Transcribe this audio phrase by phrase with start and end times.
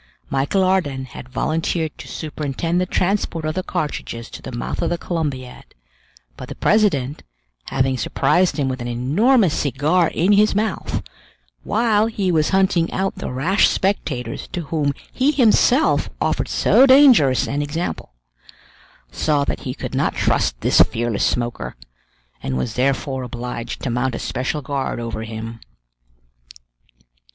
[0.31, 4.89] Michel Ardan had volunteered to superintend the transport of the cartridges to the mouth of
[4.89, 5.75] the Columbiad;
[6.35, 7.21] but the president,
[7.65, 11.03] having surprised him with an enormous cigar in his mouth,
[11.61, 17.45] while he was hunting out the rash spectators to whom he himself offered so dangerous
[17.47, 18.15] an example,
[19.11, 21.75] saw that he could not trust this fearless smoker,
[22.41, 25.59] and was therefore obliged to mount a special guard over him.